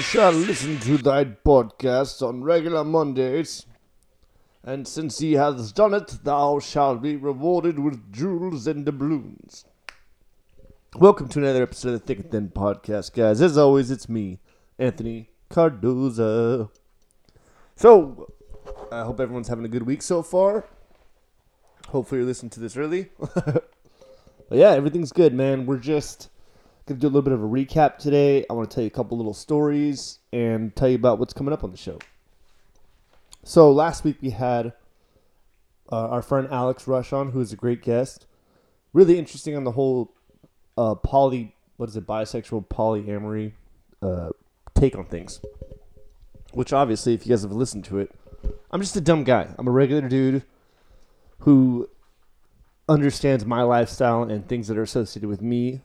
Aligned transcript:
Shalt 0.00 0.34
listen 0.34 0.80
to 0.80 0.96
thy 0.96 1.24
podcast 1.24 2.26
on 2.26 2.42
regular 2.42 2.82
Mondays, 2.82 3.66
and 4.64 4.88
since 4.88 5.18
he 5.18 5.34
hath 5.34 5.74
done 5.74 5.92
it, 5.92 6.24
thou 6.24 6.58
shalt 6.58 7.02
be 7.02 7.16
rewarded 7.16 7.78
with 7.78 8.10
jewels 8.10 8.66
and 8.66 8.86
doubloons. 8.86 9.66
Welcome 10.96 11.28
to 11.28 11.40
another 11.40 11.62
episode 11.62 11.92
of 11.92 12.00
the 12.00 12.06
Thick 12.06 12.20
and 12.20 12.30
Thin 12.30 12.48
podcast, 12.48 13.12
guys. 13.12 13.42
As 13.42 13.58
always, 13.58 13.90
it's 13.90 14.08
me, 14.08 14.40
Anthony 14.78 15.28
Cardoza. 15.50 16.70
So, 17.76 18.32
I 18.90 19.02
hope 19.02 19.20
everyone's 19.20 19.48
having 19.48 19.66
a 19.66 19.68
good 19.68 19.84
week 19.84 20.00
so 20.00 20.22
far. 20.22 20.64
Hopefully, 21.88 22.20
you're 22.20 22.26
listening 22.26 22.50
to 22.50 22.60
this 22.60 22.76
early. 22.76 23.10
yeah, 24.50 24.70
everything's 24.70 25.12
good, 25.12 25.34
man. 25.34 25.66
We're 25.66 25.76
just 25.76 26.30
gonna 26.86 27.00
do 27.00 27.06
a 27.06 27.08
little 27.08 27.22
bit 27.22 27.32
of 27.32 27.42
a 27.42 27.46
recap 27.46 27.98
today. 27.98 28.44
I 28.48 28.52
want 28.52 28.70
to 28.70 28.74
tell 28.74 28.82
you 28.82 28.88
a 28.88 28.90
couple 28.90 29.16
little 29.16 29.34
stories 29.34 30.18
and 30.32 30.74
tell 30.74 30.88
you 30.88 30.96
about 30.96 31.18
what's 31.18 31.32
coming 31.32 31.52
up 31.52 31.64
on 31.64 31.70
the 31.70 31.76
show. 31.76 31.98
So 33.44 33.70
last 33.72 34.04
week 34.04 34.16
we 34.20 34.30
had 34.30 34.72
uh, 35.90 36.08
our 36.08 36.22
friend 36.22 36.48
Alex 36.50 36.86
Rush 36.86 37.12
on, 37.12 37.32
who 37.32 37.40
is 37.40 37.52
a 37.52 37.56
great 37.56 37.82
guest. 37.82 38.26
Really 38.92 39.18
interesting 39.18 39.56
on 39.56 39.64
the 39.64 39.72
whole 39.72 40.12
uh, 40.76 40.94
poly, 40.94 41.54
what 41.76 41.88
is 41.88 41.96
it, 41.96 42.06
bisexual 42.06 42.66
polyamory 42.68 43.52
uh, 44.02 44.30
take 44.74 44.96
on 44.96 45.04
things. 45.04 45.40
Which 46.52 46.72
obviously, 46.72 47.14
if 47.14 47.26
you 47.26 47.30
guys 47.30 47.42
have 47.42 47.52
listened 47.52 47.84
to 47.86 47.98
it, 47.98 48.10
I'm 48.70 48.80
just 48.80 48.96
a 48.96 49.00
dumb 49.00 49.24
guy. 49.24 49.48
I'm 49.58 49.68
a 49.68 49.70
regular 49.70 50.08
dude 50.08 50.42
who 51.40 51.88
understands 52.88 53.46
my 53.46 53.62
lifestyle 53.62 54.24
and 54.24 54.46
things 54.48 54.68
that 54.68 54.76
are 54.76 54.82
associated 54.82 55.28
with 55.28 55.40
me 55.40 55.80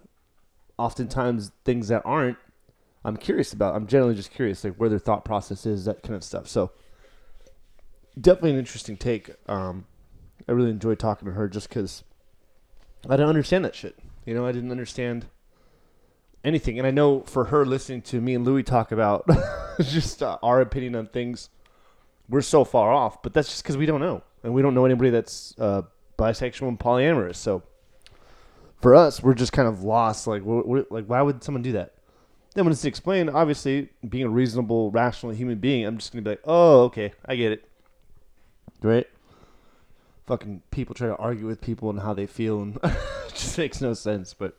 oftentimes 0.78 1.52
things 1.64 1.88
that 1.88 2.02
aren't 2.06 2.38
i'm 3.04 3.18
curious 3.18 3.54
about 3.54 3.76
i'm 3.76 3.88
generally 3.88 4.16
just 4.16 4.31
curious 4.31 4.64
like 4.64 4.76
where 4.76 4.90
their 4.90 5.00
thought 5.00 5.23
process 5.23 5.66
is 5.66 5.86
that 5.86 6.04
kind 6.04 6.16
of 6.16 6.23
stuff. 6.23 6.48
So 6.48 6.72
definitely 8.20 8.52
an 8.52 8.59
interesting 8.59 8.98
take. 8.98 9.31
Um 9.48 9.86
i 10.48 10.52
really 10.52 10.70
enjoyed 10.70 11.00
talking 11.00 11.28
to 11.28 11.34
her 11.34 11.48
just 11.48 11.70
because 11.70 12.03
i 13.08 13.12
didn't 13.16 13.30
understand 13.30 13.66
that 13.66 13.76
shit. 13.76 13.98
You 14.26 14.34
know 14.34 14.46
i 14.46 14.52
didn't 14.52 14.72
understand 14.72 15.28
anything. 16.44 16.78
And 16.78 16.88
i 16.88 16.92
know 16.92 17.22
for 17.22 17.46
her 17.46 17.66
listening 17.66 18.02
to 18.03 18.22
me 18.22 18.36
and 18.36 18.46
louie 18.46 18.64
talk 18.64 18.92
about 18.92 19.28
just 19.81 20.22
uh, 20.22 20.38
our 20.44 20.62
opinion 20.62 20.96
on 20.96 21.08
things 21.08 21.50
we're 22.28 22.42
so 22.42 22.64
far 22.64 22.92
off 22.92 23.22
but 23.22 23.34
that's 23.34 23.50
just 23.50 23.64
because 23.64 23.78
we 23.78 23.86
don't 23.86 24.02
know. 24.02 24.23
And 24.44 24.53
we 24.53 24.62
don't 24.62 24.76
know 24.76 24.86
anybody 24.86 25.09
that's 25.09 25.56
uh, 25.58 25.81
bisexual 26.20 26.68
and 26.68 26.80
polyamorous. 26.80 27.36
So 27.36 27.64
for 28.81 28.95
us, 28.95 29.22
we're 29.23 29.34
just 29.34 29.52
kind 29.54 29.68
of 29.68 29.84
lost. 29.84 30.28
Like, 30.28 30.44
wh- 30.44 30.66
wh- 30.66 30.92
like 30.92 31.06
why 31.06 31.22
would 31.22 31.44
someone 31.44 31.62
do 31.62 31.73
that? 31.73 31.94
Then 32.54 32.64
when 32.66 32.72
it's 32.72 32.86
explained, 32.86 33.30
obviously, 33.30 33.90
being 34.08 34.23
a 34.26 34.30
reasonable, 34.30 34.90
rational 34.92 35.34
human 35.34 35.58
being, 35.58 35.86
I'm 35.86 35.98
just 35.98 36.12
gonna 36.14 36.22
be 36.22 36.31
like, 36.31 36.42
oh, 36.45 36.84
okay, 36.84 37.12
I 37.26 37.36
get 37.36 37.52
it. 37.52 37.70
Right? 38.81 39.08
Fucking 40.28 40.62
people 40.72 40.96
try 40.96 41.08
to 41.08 41.16
argue 41.18 41.46
with 41.46 41.62
people 41.62 41.90
and 41.90 42.00
how 42.00 42.14
they 42.14 42.26
feel, 42.26 42.62
and 42.62 42.78
it 42.84 43.34
just 43.34 43.58
makes 43.58 43.81
no 43.81 43.94
sense. 43.94 44.34
But 44.34 44.58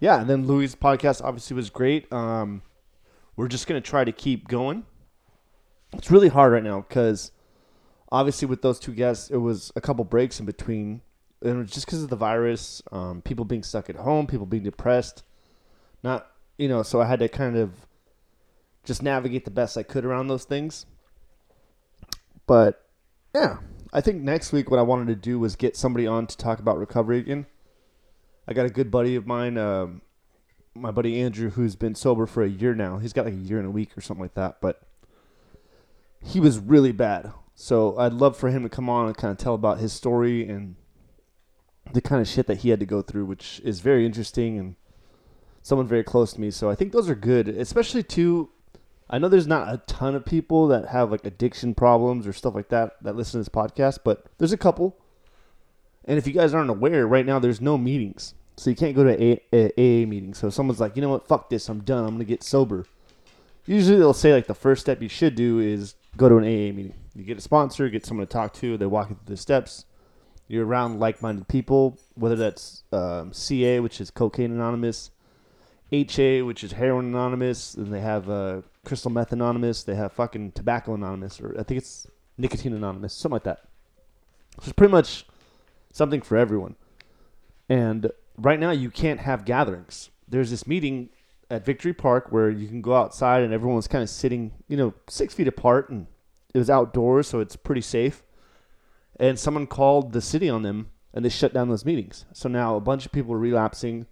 yeah, 0.00 0.20
and 0.20 0.28
then 0.28 0.46
Louis' 0.46 0.74
podcast 0.74 1.22
obviously 1.22 1.54
was 1.54 1.68
great. 1.70 2.10
Um, 2.12 2.62
we're 3.36 3.48
just 3.48 3.66
gonna 3.66 3.80
try 3.80 4.04
to 4.04 4.12
keep 4.12 4.48
going. 4.48 4.84
It's 5.92 6.10
really 6.10 6.28
hard 6.28 6.52
right 6.52 6.64
now 6.64 6.80
because 6.88 7.32
obviously 8.10 8.48
with 8.48 8.62
those 8.62 8.80
two 8.80 8.92
guests, 8.94 9.30
it 9.30 9.36
was 9.36 9.70
a 9.76 9.80
couple 9.82 10.04
breaks 10.04 10.40
in 10.40 10.46
between 10.46 11.02
and 11.42 11.66
just 11.66 11.86
because 11.86 12.02
of 12.02 12.10
the 12.10 12.16
virus, 12.16 12.82
um, 12.92 13.22
people 13.22 13.44
being 13.44 13.62
stuck 13.62 13.90
at 13.90 13.96
home, 13.96 14.26
people 14.26 14.46
being 14.46 14.62
depressed, 14.62 15.24
not 16.02 16.32
you 16.58 16.68
know, 16.68 16.82
so 16.82 17.00
I 17.00 17.06
had 17.06 17.18
to 17.20 17.28
kind 17.28 17.56
of 17.56 17.72
just 18.84 19.02
navigate 19.02 19.44
the 19.44 19.50
best 19.50 19.76
I 19.76 19.82
could 19.82 20.04
around 20.04 20.28
those 20.28 20.44
things. 20.44 20.86
But 22.46 22.84
yeah, 23.34 23.58
I 23.92 24.00
think 24.00 24.22
next 24.22 24.52
week 24.52 24.70
what 24.70 24.78
I 24.78 24.82
wanted 24.82 25.08
to 25.08 25.16
do 25.16 25.38
was 25.38 25.56
get 25.56 25.76
somebody 25.76 26.06
on 26.06 26.26
to 26.26 26.36
talk 26.36 26.58
about 26.58 26.78
recovery 26.78 27.18
again. 27.18 27.46
I 28.46 28.52
got 28.52 28.66
a 28.66 28.70
good 28.70 28.90
buddy 28.90 29.14
of 29.14 29.26
mine, 29.26 29.56
um, 29.56 30.02
my 30.74 30.90
buddy 30.90 31.20
Andrew, 31.20 31.50
who's 31.50 31.76
been 31.76 31.94
sober 31.94 32.26
for 32.26 32.42
a 32.42 32.48
year 32.48 32.74
now. 32.74 32.98
He's 32.98 33.12
got 33.12 33.24
like 33.24 33.34
a 33.34 33.38
year 33.38 33.58
and 33.58 33.68
a 33.68 33.70
week 33.70 33.96
or 33.96 34.00
something 34.00 34.22
like 34.22 34.34
that, 34.34 34.60
but 34.60 34.82
he 36.20 36.40
was 36.40 36.58
really 36.58 36.92
bad. 36.92 37.32
So 37.54 37.96
I'd 37.98 38.12
love 38.12 38.36
for 38.36 38.48
him 38.48 38.62
to 38.62 38.68
come 38.68 38.88
on 38.88 39.06
and 39.06 39.16
kind 39.16 39.30
of 39.30 39.38
tell 39.38 39.54
about 39.54 39.78
his 39.78 39.92
story 39.92 40.48
and 40.48 40.76
the 41.92 42.00
kind 42.00 42.20
of 42.20 42.28
shit 42.28 42.46
that 42.46 42.58
he 42.58 42.70
had 42.70 42.80
to 42.80 42.86
go 42.86 43.02
through, 43.02 43.24
which 43.24 43.60
is 43.64 43.80
very 43.80 44.06
interesting 44.06 44.58
and 44.58 44.76
someone 45.62 45.86
very 45.86 46.04
close 46.04 46.32
to 46.32 46.40
me. 46.40 46.50
So 46.50 46.70
I 46.70 46.74
think 46.74 46.92
those 46.92 47.08
are 47.08 47.14
good, 47.14 47.48
especially 47.48 48.02
too. 48.02 48.50
I 49.10 49.18
know 49.18 49.28
there's 49.28 49.46
not 49.46 49.72
a 49.72 49.78
ton 49.78 50.14
of 50.14 50.24
people 50.24 50.68
that 50.68 50.88
have 50.88 51.10
like 51.10 51.24
addiction 51.24 51.74
problems 51.74 52.26
or 52.26 52.32
stuff 52.32 52.54
like 52.54 52.68
that 52.70 53.02
that 53.02 53.16
listen 53.16 53.32
to 53.32 53.38
this 53.38 53.48
podcast, 53.48 54.00
but 54.04 54.26
there's 54.38 54.52
a 54.52 54.58
couple. 54.58 54.96
And 56.04 56.18
if 56.18 56.26
you 56.26 56.32
guys 56.32 56.54
aren't 56.54 56.70
aware, 56.70 57.06
right 57.06 57.26
now 57.26 57.38
there's 57.38 57.60
no 57.60 57.78
meetings, 57.78 58.34
so 58.56 58.70
you 58.70 58.76
can't 58.76 58.96
go 58.96 59.04
to 59.04 59.22
a, 59.22 59.40
a, 59.52 59.66
AA 59.76 60.06
meetings. 60.06 60.38
So 60.38 60.48
if 60.48 60.54
someone's 60.54 60.80
like, 60.80 60.96
you 60.96 61.02
know 61.02 61.10
what, 61.10 61.28
fuck 61.28 61.50
this, 61.50 61.68
I'm 61.68 61.80
done, 61.80 62.04
I'm 62.04 62.14
gonna 62.14 62.24
get 62.24 62.42
sober. 62.42 62.86
Usually 63.66 63.98
they'll 63.98 64.12
say 64.12 64.32
like 64.32 64.48
the 64.48 64.54
first 64.54 64.80
step 64.80 65.00
you 65.00 65.08
should 65.08 65.36
do 65.36 65.60
is 65.60 65.94
go 66.16 66.28
to 66.28 66.38
an 66.38 66.44
AA 66.44 66.74
meeting. 66.74 66.94
You 67.14 67.22
get 67.22 67.38
a 67.38 67.42
sponsor, 67.42 67.88
get 67.88 68.04
someone 68.04 68.26
to 68.26 68.32
talk 68.32 68.54
to, 68.54 68.76
they 68.76 68.86
walk 68.86 69.10
you 69.10 69.16
through 69.16 69.34
the 69.34 69.36
steps 69.36 69.84
you're 70.48 70.66
around 70.66 71.00
like-minded 71.00 71.48
people, 71.48 71.98
whether 72.14 72.36
that's 72.36 72.82
um, 72.92 73.32
CA, 73.32 73.80
which 73.80 74.00
is 74.00 74.10
Cocaine 74.10 74.52
Anonymous, 74.52 75.10
HA, 75.90 76.42
which 76.42 76.64
is 76.64 76.72
Heroin 76.72 77.06
Anonymous, 77.06 77.74
and 77.74 77.92
they 77.92 78.00
have 78.00 78.28
uh, 78.28 78.62
Crystal 78.84 79.10
Meth 79.10 79.32
Anonymous. 79.32 79.82
They 79.82 79.94
have 79.94 80.12
fucking 80.12 80.52
Tobacco 80.52 80.94
Anonymous, 80.94 81.40
or 81.40 81.54
I 81.58 81.62
think 81.62 81.78
it's 81.78 82.06
Nicotine 82.38 82.74
Anonymous, 82.74 83.14
something 83.14 83.34
like 83.34 83.44
that. 83.44 83.60
So 84.60 84.64
it's 84.64 84.72
pretty 84.72 84.90
much 84.90 85.26
something 85.92 86.20
for 86.20 86.36
everyone. 86.36 86.76
And 87.68 88.10
right 88.36 88.58
now, 88.58 88.70
you 88.70 88.90
can't 88.90 89.20
have 89.20 89.44
gatherings. 89.44 90.10
There's 90.28 90.50
this 90.50 90.66
meeting 90.66 91.10
at 91.50 91.64
Victory 91.64 91.92
Park 91.92 92.26
where 92.30 92.50
you 92.50 92.68
can 92.68 92.80
go 92.80 92.94
outside 92.94 93.42
and 93.42 93.52
everyone's 93.52 93.88
kind 93.88 94.02
of 94.02 94.10
sitting, 94.10 94.52
you 94.68 94.76
know, 94.76 94.94
six 95.08 95.34
feet 95.34 95.48
apart, 95.48 95.90
and 95.90 96.06
it 96.52 96.58
was 96.58 96.68
outdoors, 96.68 97.26
so 97.26 97.40
it's 97.40 97.56
pretty 97.56 97.80
safe 97.80 98.22
and 99.18 99.38
someone 99.38 99.66
called 99.66 100.12
the 100.12 100.20
city 100.20 100.48
on 100.48 100.62
them 100.62 100.90
and 101.14 101.24
they 101.24 101.28
shut 101.28 101.52
down 101.52 101.68
those 101.68 101.84
meetings. 101.84 102.24
So 102.32 102.48
now 102.48 102.76
a 102.76 102.80
bunch 102.80 103.06
of 103.06 103.12
people 103.12 103.34
are 103.34 103.38
relapsing. 103.38 104.06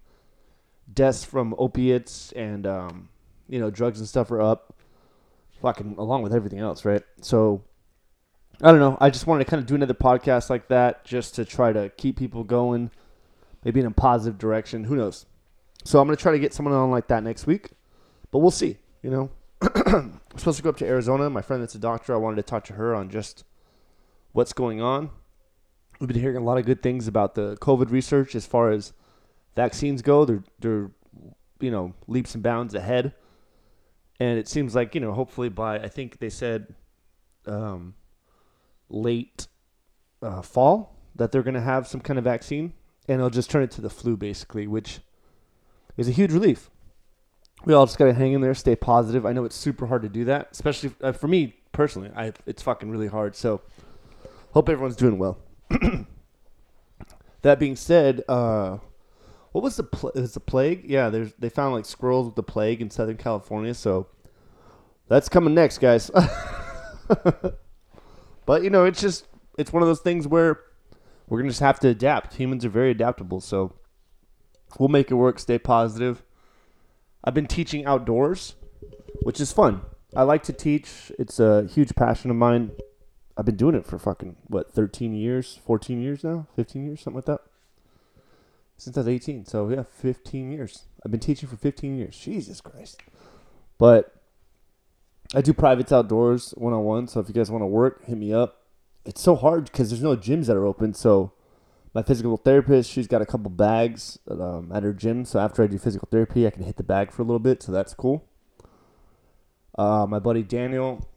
Deaths 0.91 1.23
from 1.23 1.55
opiates 1.57 2.31
and 2.33 2.67
um, 2.67 3.09
you 3.47 3.59
know 3.59 3.69
drugs 3.69 3.99
and 3.99 4.07
stuff 4.07 4.31
are 4.31 4.41
up, 4.41 4.75
fucking 5.61 5.95
along 5.97 6.23
with 6.23 6.33
everything 6.33 6.59
else, 6.59 6.83
right? 6.85 7.03
So 7.21 7.63
I 8.61 8.71
don't 8.71 8.79
know. 8.79 8.97
I 8.99 9.09
just 9.09 9.25
wanted 9.25 9.45
to 9.45 9.49
kind 9.49 9.61
of 9.61 9.67
do 9.67 9.75
another 9.75 9.93
podcast 9.93 10.49
like 10.49 10.67
that 10.67 11.05
just 11.05 11.35
to 11.35 11.45
try 11.45 11.71
to 11.71 11.89
keep 11.89 12.17
people 12.17 12.43
going, 12.43 12.91
maybe 13.63 13.79
in 13.79 13.85
a 13.85 13.91
positive 13.91 14.37
direction. 14.37 14.83
Who 14.83 14.95
knows? 14.95 15.25
So 15.83 15.99
I'm 15.99 16.07
gonna 16.07 16.17
try 16.17 16.33
to 16.33 16.39
get 16.39 16.53
someone 16.53 16.73
on 16.75 16.91
like 16.91 17.07
that 17.07 17.23
next 17.23 17.47
week, 17.47 17.69
but 18.31 18.39
we'll 18.39 18.51
see. 18.51 18.77
You 19.01 19.09
know, 19.09 19.31
I'm 19.61 20.19
supposed 20.37 20.57
to 20.57 20.63
go 20.63 20.69
up 20.69 20.77
to 20.77 20.85
Arizona. 20.85 21.29
My 21.29 21.41
friend 21.41 21.61
that's 21.61 21.75
a 21.75 21.79
doctor. 21.79 22.13
I 22.13 22.17
wanted 22.17 22.35
to 22.35 22.43
talk 22.43 22.65
to 22.65 22.73
her 22.73 22.93
on 22.93 23.09
just 23.09 23.45
what's 24.31 24.53
going 24.53 24.81
on. 24.81 25.09
We've 25.99 26.07
been 26.07 26.19
hearing 26.19 26.37
a 26.37 26.43
lot 26.43 26.57
of 26.57 26.65
good 26.65 26.81
things 26.81 27.07
about 27.07 27.35
the 27.35 27.57
COVID 27.57 27.91
research 27.91 28.33
as 28.35 28.45
far 28.45 28.71
as 28.71 28.93
vaccines 29.55 30.01
go. 30.01 30.25
They're 30.25 30.43
they're 30.59 30.91
you 31.59 31.71
know 31.71 31.93
leaps 32.07 32.33
and 32.33 32.43
bounds 32.43 32.73
ahead, 32.73 33.13
and 34.19 34.39
it 34.39 34.47
seems 34.47 34.73
like 34.73 34.95
you 34.95 35.01
know 35.01 35.13
hopefully 35.13 35.49
by 35.49 35.79
I 35.79 35.87
think 35.87 36.19
they 36.19 36.29
said 36.29 36.73
um, 37.45 37.93
late 38.89 39.47
uh, 40.21 40.41
fall 40.41 40.95
that 41.15 41.31
they're 41.31 41.43
going 41.43 41.55
to 41.55 41.61
have 41.61 41.87
some 41.87 42.01
kind 42.01 42.17
of 42.17 42.25
vaccine, 42.25 42.73
and 43.07 43.19
it'll 43.19 43.29
just 43.29 43.51
turn 43.51 43.63
it 43.63 43.71
to 43.71 43.81
the 43.81 43.89
flu 43.89 44.17
basically, 44.17 44.67
which 44.67 44.99
is 45.97 46.07
a 46.07 46.11
huge 46.11 46.31
relief. 46.31 46.69
We 47.63 47.75
all 47.75 47.85
just 47.85 47.99
got 47.99 48.05
to 48.05 48.13
hang 48.13 48.33
in 48.33 48.41
there, 48.41 48.55
stay 48.55 48.75
positive. 48.75 49.23
I 49.23 49.33
know 49.33 49.45
it's 49.45 49.55
super 49.55 49.85
hard 49.85 50.01
to 50.01 50.09
do 50.09 50.25
that, 50.25 50.47
especially 50.51 50.93
uh, 51.01 51.11
for 51.11 51.27
me 51.27 51.57
personally. 51.73 52.09
I 52.15 52.33
it's 52.47 52.63
fucking 52.63 52.89
really 52.89 53.07
hard. 53.07 53.35
So 53.35 53.61
Hope 54.53 54.69
everyone's 54.69 54.95
doing 54.95 55.17
well. 55.17 55.39
that 57.41 57.59
being 57.59 57.75
said, 57.75 58.23
uh, 58.27 58.77
what 59.51 59.63
was 59.63 59.77
the 59.77 59.83
pl- 59.83 60.11
is 60.15 60.33
the 60.33 60.39
plague? 60.39 60.83
Yeah, 60.85 61.09
there's 61.09 61.33
they 61.39 61.49
found 61.49 61.73
like 61.73 61.85
squirrels 61.85 62.27
with 62.27 62.35
the 62.35 62.43
plague 62.43 62.81
in 62.81 62.89
Southern 62.89 63.17
California, 63.17 63.73
so 63.73 64.07
that's 65.07 65.29
coming 65.29 65.53
next, 65.53 65.79
guys. 65.79 66.09
but 68.45 68.63
you 68.63 68.69
know, 68.69 68.85
it's 68.85 69.01
just 69.01 69.27
it's 69.57 69.73
one 69.73 69.83
of 69.83 69.87
those 69.87 70.01
things 70.01 70.27
where 70.27 70.59
we're 71.27 71.39
gonna 71.39 71.49
just 71.49 71.61
have 71.61 71.79
to 71.81 71.89
adapt. 71.89 72.35
Humans 72.35 72.65
are 72.65 72.69
very 72.69 72.91
adaptable, 72.91 73.39
so 73.39 73.73
we'll 74.79 74.89
make 74.89 75.11
it 75.11 75.15
work. 75.15 75.39
Stay 75.39 75.59
positive. 75.59 76.23
I've 77.23 77.33
been 77.33 77.47
teaching 77.47 77.85
outdoors, 77.85 78.55
which 79.23 79.39
is 79.39 79.51
fun. 79.51 79.81
I 80.15 80.23
like 80.23 80.43
to 80.43 80.53
teach. 80.53 81.11
It's 81.19 81.39
a 81.39 81.67
huge 81.67 81.93
passion 81.95 82.31
of 82.31 82.37
mine. 82.37 82.71
I've 83.37 83.45
been 83.45 83.55
doing 83.55 83.75
it 83.75 83.85
for 83.85 83.97
fucking 83.97 84.35
what, 84.47 84.71
thirteen 84.71 85.13
years, 85.13 85.59
fourteen 85.65 86.01
years 86.01 86.23
now, 86.23 86.47
fifteen 86.55 86.85
years, 86.85 87.01
something 87.01 87.17
like 87.17 87.25
that. 87.25 87.41
Since 88.77 88.97
I 88.97 89.01
was 89.01 89.07
eighteen, 89.07 89.45
so 89.45 89.69
yeah, 89.69 89.83
fifteen 89.89 90.51
years. 90.51 90.85
I've 91.05 91.11
been 91.11 91.19
teaching 91.19 91.47
for 91.47 91.55
fifteen 91.55 91.97
years. 91.97 92.17
Jesus 92.17 92.61
Christ! 92.61 93.01
But 93.77 94.13
I 95.33 95.41
do 95.41 95.53
privates 95.53 95.91
outdoors 95.91 96.53
one 96.57 96.73
on 96.73 96.83
one. 96.83 97.07
So 97.07 97.19
if 97.19 97.27
you 97.27 97.33
guys 97.33 97.49
want 97.49 97.61
to 97.61 97.67
work, 97.67 98.05
hit 98.05 98.17
me 98.17 98.33
up. 98.33 98.63
It's 99.05 99.21
so 99.21 99.35
hard 99.35 99.65
because 99.65 99.89
there's 99.89 100.03
no 100.03 100.17
gyms 100.17 100.47
that 100.47 100.57
are 100.57 100.65
open. 100.65 100.93
So 100.93 101.31
my 101.93 102.03
physical 102.03 102.37
therapist, 102.37 102.89
she's 102.89 103.07
got 103.07 103.21
a 103.21 103.25
couple 103.25 103.49
bags 103.49 104.19
um, 104.29 104.71
at 104.73 104.83
her 104.83 104.93
gym. 104.93 105.25
So 105.25 105.39
after 105.39 105.63
I 105.63 105.67
do 105.67 105.77
physical 105.77 106.07
therapy, 106.11 106.45
I 106.45 106.49
can 106.49 106.63
hit 106.63 106.77
the 106.77 106.83
bag 106.83 107.11
for 107.11 107.21
a 107.21 107.25
little 107.25 107.39
bit. 107.39 107.63
So 107.63 107.71
that's 107.71 107.93
cool. 107.93 108.25
Uh, 109.77 110.05
my 110.07 110.19
buddy 110.19 110.43
Daniel, 110.43 111.07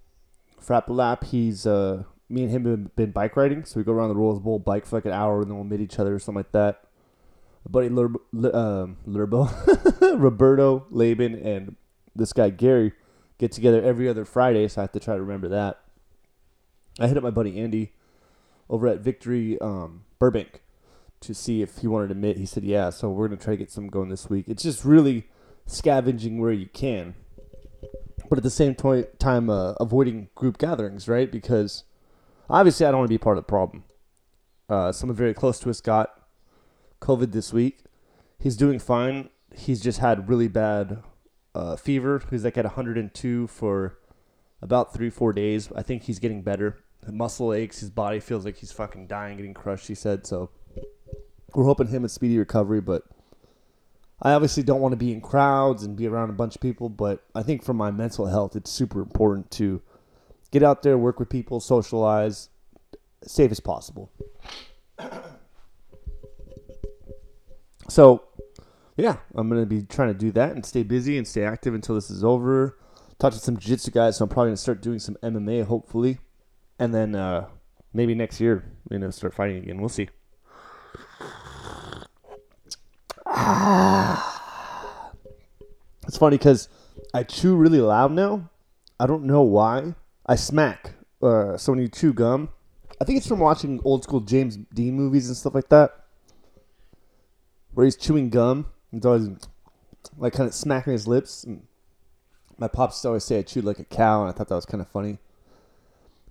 Frap 0.63 0.85
Lap, 0.89 1.25
he's 1.25 1.67
uh, 1.67 2.05
me 2.29 2.43
and 2.43 2.51
him 2.51 2.65
have 2.65 2.97
been 2.97 3.11
bike 3.11 3.37
riding. 3.37 3.65
So 3.65 3.79
we 3.79 3.85
go 3.85 3.93
around 3.93 4.09
the 4.09 4.17
Rose 4.17 4.41
Bowl 4.41 4.59
bike 4.59 4.87
for 4.87 4.97
like 4.97 5.05
an 5.05 5.13
hour 5.13 5.41
and 5.41 5.51
then 5.51 5.57
we'll 5.57 5.65
meet 5.65 5.81
each 5.81 5.99
other 5.99 6.15
or 6.15 6.19
something 6.19 6.41
like 6.41 6.53
that. 6.53 6.85
Buddy 7.69 7.89
Lurbo, 7.89 8.55
um, 8.55 8.97
Roberto 10.21 10.87
Laban 10.91 11.35
and 11.35 11.77
this 12.15 12.33
guy 12.33 12.51
Gary 12.51 12.93
get 13.39 13.53
together 13.53 13.83
every 13.83 14.09
other 14.09 14.25
Friday, 14.25 14.69
so 14.69 14.81
I 14.81 14.85
have 14.85 14.93
to 14.93 15.01
try 15.01 15.15
to 15.15 15.21
remember 15.21 15.49
that. 15.49 15.81
I 17.01 17.09
hit 17.09 17.17
up 17.17 17.23
my 17.23 17.31
buddy 17.31 17.59
Andy 17.59 17.93
over 18.69 18.87
at 18.87 19.01
Victory 19.01 19.59
um, 19.61 20.05
Burbank 20.19 20.63
to 21.21 21.35
see 21.35 21.63
if 21.63 21.79
he 21.79 21.87
wanted 21.87 22.09
to 22.09 22.15
meet. 22.15 22.37
He 22.37 22.47
said, 22.47 22.65
"Yeah." 22.65 22.91
So 22.91 23.11
we're 23.11 23.29
gonna 23.29 23.41
try 23.41 23.55
to 23.55 23.57
get 23.57 23.73
some 23.73 23.89
going 23.89 24.11
this 24.11 24.31
week. 24.31 24.45
It's 24.47 24.63
just 24.63 24.85
really 24.85 25.29
scavenging 25.67 26.39
where 26.39 26.53
you 26.53 26.67
can, 26.67 27.15
but 28.35 28.41
at 28.41 28.43
the 28.43 28.51
same 28.51 28.75
to- 28.75 29.05
time, 29.21 29.49
uh, 29.49 29.75
avoiding 29.79 30.27
group 30.35 30.59
gatherings, 30.59 31.07
right? 31.07 31.31
Because 31.31 31.85
obviously, 32.51 32.85
I 32.85 32.91
don't 32.91 32.99
want 32.99 33.09
to 33.09 33.15
be 33.15 33.23
part 33.23 33.39
of 33.39 33.45
the 33.45 33.49
problem. 33.49 33.85
Uh, 34.69 34.91
someone 34.91 35.15
very 35.15 35.33
close 35.33 35.61
to 35.61 35.71
us 35.71 35.81
got 35.81 36.21
COVID 37.01 37.31
this 37.31 37.53
week. 37.53 37.85
He's 38.37 38.57
doing 38.57 38.81
fine. 38.81 39.29
He's 39.55 39.81
just 39.81 40.01
had 40.01 40.29
really 40.29 40.49
bad 40.49 41.05
uh, 41.55 41.77
fever. 41.77 42.25
He's 42.29 42.43
like 42.43 42.59
at 42.59 42.65
102 42.65 43.47
for 43.47 43.99
about 44.61 44.93
three, 44.93 45.11
four 45.11 45.33
days. 45.33 45.71
I 45.77 45.83
think 45.83 46.03
he's 46.03 46.19
getting 46.19 46.43
better. 46.43 46.83
The 47.03 47.13
muscle 47.13 47.53
aches. 47.53 47.79
His 47.79 47.91
body 47.91 48.19
feels 48.19 48.45
like 48.45 48.57
he's 48.57 48.73
fucking 48.73 49.07
dying, 49.07 49.37
getting 49.37 49.55
crushed. 49.55 49.87
He 49.87 49.95
said 49.95 50.27
so. 50.27 50.51
We're 51.55 51.67
hoping 51.67 51.87
him 51.87 52.05
a 52.05 52.09
speedy 52.09 52.37
recovery, 52.37 52.81
but 52.81 53.05
I 54.25 54.33
obviously 54.33 54.63
don't 54.63 54.81
want 54.81 54.93
to 54.93 54.97
be 54.97 55.13
in 55.13 55.21
crowds 55.21 55.83
and 55.83 55.95
be 55.95 56.09
around 56.09 56.31
a 56.31 56.33
bunch 56.33 56.55
of 56.55 56.63
people. 56.63 56.89
But 56.89 57.23
I 57.35 57.43
think 57.43 57.63
for 57.63 57.75
my 57.75 57.91
mental 57.91 58.27
health, 58.27 58.57
it's 58.57 58.71
super 58.71 59.03
important 59.03 59.51
to 59.53 59.83
get 60.51 60.63
out 60.63 60.83
there, 60.83 60.97
work 60.97 61.19
with 61.19 61.29
people, 61.29 61.61
socialize, 61.61 62.49
safe 63.23 63.51
as 63.51 63.61
possible. 63.61 64.11
so 67.89 68.25
yeah, 68.97 69.17
I'm 69.35 69.49
gonna 69.49 69.67
be 69.67 69.83
trying 69.83 70.09
to 70.09 70.15
do 70.19 70.31
that 70.33 70.53
and 70.53 70.65
stay 70.65 70.83
busy 70.83 71.19
and 71.19 71.27
stay 71.27 71.45
active 71.45 71.75
until 71.75 71.95
this 71.95 72.11
is 72.11 72.25
over. 72.25 72.79
Talk 73.19 73.33
to 73.33 73.39
some 73.39 73.57
jiu-jitsu 73.57 73.91
guys, 73.91 74.17
so 74.17 74.25
I'm 74.25 74.29
probably 74.29 74.51
gonna 74.51 74.57
start 74.57 74.81
doing 74.81 74.99
some 74.99 75.17
MMA 75.23 75.67
hopefully, 75.67 76.19
and 76.79 76.95
then 76.95 77.15
uh, 77.15 77.47
maybe 77.93 78.15
next 78.15 78.41
year, 78.41 78.65
you 78.91 78.99
know, 78.99 79.11
start 79.11 79.35
fighting 79.35 79.59
again. 79.59 79.81
We'll 79.81 79.89
see. 79.89 80.09
It's 86.07 86.19
funny 86.19 86.37
because 86.37 86.69
I 87.15 87.23
chew 87.23 87.57
really 87.57 87.81
loud 87.81 88.13
now. 88.13 88.51
I 89.01 89.07
don't 89.07 89.25
know 89.25 89.43
why. 89.43 89.95
I 90.27 90.37
smack. 90.37 90.93
Uh, 91.23 91.57
so 91.57 91.73
when 91.73 91.81
you 91.81 91.89
chew 91.89 92.13
gum, 92.13 92.51
I 93.01 93.05
think 93.05 93.19
it's 93.19 93.27
from 93.27 93.41
watching 93.41 93.81
old 93.85 94.05
school 94.05 94.21
James 94.21 94.57
Dean 94.73 94.95
movies 94.95 95.29
and 95.29 95.37
stuff 95.37 95.55
like 95.55 95.69
that, 95.71 95.93
where 97.73 97.85
he's 97.85 97.97
chewing 97.97 98.31
gum. 98.31 98.67
He's 98.91 99.05
always 99.05 99.29
like 100.19 100.35
kind 100.35 100.49
of 100.49 100.55
smacking 100.55 100.93
his 100.93 101.07
lips. 101.07 101.45
And 101.45 101.67
my 102.59 102.69
pops 102.69 103.05
always 103.05 103.25
say 103.25 103.39
I 103.39 103.43
chewed 103.43 103.65
like 103.65 103.79
a 103.79 103.85
cow, 103.85 104.21
and 104.21 104.31
I 104.31 104.33
thought 104.33 104.49
that 104.49 104.55
was 104.55 104.67
kind 104.67 104.81
of 104.81 104.89
funny. 104.89 105.19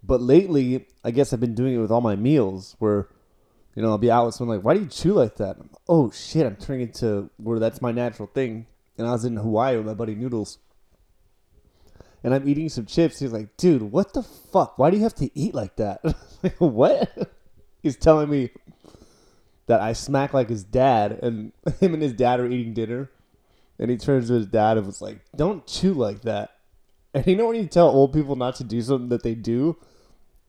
But 0.04 0.22
lately, 0.22 0.86
I 1.04 1.12
guess 1.12 1.34
I've 1.34 1.40
been 1.40 1.56
doing 1.56 1.74
it 1.74 1.80
with 1.80 1.92
all 1.92 2.02
my 2.02 2.16
meals, 2.16 2.76
where 2.80 3.08
you 3.76 3.82
know 3.82 3.90
I'll 3.90 3.98
be 3.98 4.12
out 4.12 4.26
with 4.26 4.36
someone 4.36 4.58
like, 4.58 4.66
"Why 4.66 4.74
do 4.74 4.82
you 4.82 4.88
chew 4.88 5.14
like 5.14 5.36
that?" 5.38 5.58
oh 5.88 6.12
shit, 6.12 6.46
I'm 6.46 6.56
turning 6.56 6.82
into 6.88 7.30
where 7.38 7.60
that's 7.60 7.82
my 7.82 7.92
natural 7.92 8.28
thing. 8.28 8.68
And 8.98 9.08
I 9.08 9.12
was 9.12 9.26
in 9.26 9.36
Hawaii 9.36 9.78
with 9.78 9.88
my 9.88 9.96
buddy 9.96 10.14
Noodles, 10.14 10.60
and 12.24 12.34
I'm 12.34 12.48
eating 12.48 12.70
some 12.70 12.86
chips. 12.86 13.20
He's 13.20 13.34
like, 13.34 13.58
"Dude, 13.58 13.82
what 13.82 14.14
the 14.14 14.24
fuck? 14.24 14.78
Why 14.78 14.92
do 14.92 14.98
you 14.98 15.04
have 15.04 15.16
to 15.16 15.30
eat 15.38 15.56
like 15.56 15.76
that?" 15.78 16.02
like, 16.44 16.56
what? 16.60 17.34
He's 17.82 17.98
telling 17.98 18.30
me 18.30 18.52
that 19.66 19.82
I 19.82 19.94
smack 19.94 20.34
like 20.34 20.50
his 20.50 20.64
dad, 20.64 21.20
and 21.24 21.52
him 21.80 21.94
and 21.94 22.04
his 22.04 22.14
dad 22.14 22.40
are 22.40 22.48
eating 22.48 22.74
dinner, 22.74 23.10
and 23.80 23.90
he 23.90 23.98
turns 23.98 24.28
to 24.28 24.36
his 24.36 24.48
dad 24.48 24.78
and 24.78 24.86
was 24.86 25.02
like, 25.02 25.20
"Don't 25.36 25.66
chew 25.66 25.94
like 25.94 26.22
that." 26.22 26.52
And 27.14 27.26
you 27.28 27.36
know 27.36 27.48
when 27.48 27.56
you 27.56 27.68
tell 27.68 27.90
old 27.90 28.14
people 28.14 28.36
not 28.36 28.56
to 28.56 28.64
do 28.64 28.82
something 28.82 29.10
that 29.10 29.24
they 29.24 29.36
do, 29.36 29.78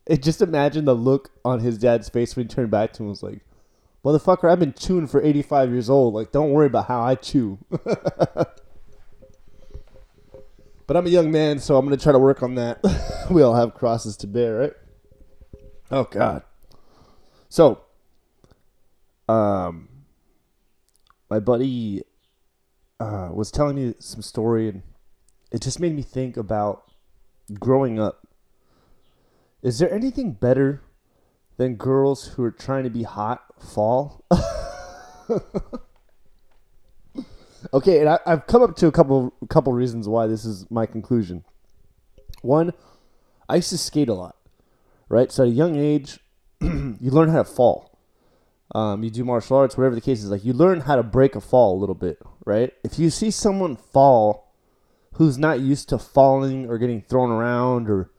it 0.07 0.23
just 0.23 0.43
imagine 0.43 0.85
the 0.85 0.95
look 0.95 1.31
on 1.45 1.61
his 1.61 1.79
dad's 1.79 2.09
face 2.09 2.37
when 2.37 2.47
he 2.47 2.55
turned 2.55 2.71
back 2.71 2.93
to 2.95 3.03
him 3.03 3.09
was 3.09 3.23
like, 3.23 3.41
"Motherfucker, 4.05 4.51
I've 4.51 4.61
been 4.61 4.75
chewing 4.75 5.07
for 5.07 5.23
85 5.23 5.71
years 5.71 5.89
old. 5.89 6.15
Like, 6.15 6.33
don't 6.33 6.51
worry 6.51 6.67
about 6.67 6.87
how 6.87 7.03
I 7.03 7.15
chew." 7.15 7.59
but 7.71 8.57
I'm 10.89 11.07
a 11.07 11.11
young 11.11 11.31
man, 11.31 11.59
so 11.59 11.77
I'm 11.77 11.87
gonna 11.87 11.97
try 11.97 12.13
to 12.13 12.19
work 12.19 12.43
on 12.43 12.55
that. 12.57 12.81
we 13.31 13.43
all 13.43 13.55
have 13.55 13.75
crosses 13.75 14.17
to 14.19 14.27
bear, 14.27 14.59
right? 14.59 14.73
Oh 15.91 16.05
God. 16.05 16.43
So 17.49 17.81
um, 19.29 19.89
my 21.31 21.41
buddy 21.41 22.03
uh, 23.01 23.31
was 23.33 23.51
telling 23.51 23.77
me 23.77 23.95
some 23.99 24.23
story, 24.23 24.69
and 24.69 24.83
it 25.51 25.63
just 25.63 25.81
made 25.81 25.95
me 25.95 26.03
think 26.03 26.37
about 26.37 26.91
growing 27.59 27.99
up. 27.99 28.24
Is 29.65 29.81
there 29.81 29.93
anything 29.93 30.33
better 30.33 30.83
than 31.57 31.75
girls 31.75 32.29
who 32.29 32.45
are 32.45 32.53
trying 32.53 32.85
to 32.85 32.91
be 32.91 33.03
hot 33.03 33.43
fall? 33.61 34.25
okay, 37.73 37.99
and 37.99 38.09
I, 38.09 38.21
have 38.27 38.47
come 38.47 38.63
up 38.63 38.77
to 38.77 38.87
a 38.87 38.93
couple 38.93 39.35
couple 39.49 39.73
reasons 39.73 40.07
why 40.07 40.29
this 40.29 40.45
is 40.45 40.71
my 40.71 40.87
conclusion. 40.87 41.45
One, 42.43 42.73
I 43.49 43.57
used 43.57 43.71
to 43.71 43.79
skate 43.79 44.09
a 44.09 44.15
lot, 44.15 44.37
right? 45.09 45.33
So 45.33 45.43
at 45.43 45.49
a 45.49 45.53
young 45.53 45.75
age, 45.75 46.21
you 46.61 47.11
learn 47.11 47.31
how 47.31 47.39
to 47.39 47.45
fall 47.45 47.95
um, 48.75 49.05
you 49.05 49.11
do 49.11 49.25
martial 49.25 49.57
arts, 49.57 49.77
whatever 49.77 49.95
the 49.95 50.01
case 50.01 50.23
is, 50.23 50.31
like 50.31 50.45
you 50.45 50.53
learn 50.53 50.81
how 50.81 50.97
to 50.97 51.03
break 51.03 51.37
a 51.37 51.41
fall 51.41 51.77
a 51.77 51.81
little 51.81 51.95
bit, 51.95 52.19
right? 52.45 52.73
If 52.83 52.99
you 52.99 53.11
see 53.11 53.31
someone 53.31 53.77
fall 53.77 54.53
who's 55.15 55.39
not 55.39 55.61
used 55.61 55.89
to 55.91 55.99
falling 55.99 56.69
or 56.69 56.77
getting 56.79 57.03
thrown 57.03 57.31
around 57.31 57.89
or 57.89 58.11